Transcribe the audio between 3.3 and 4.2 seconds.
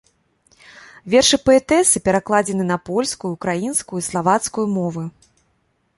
украінскую,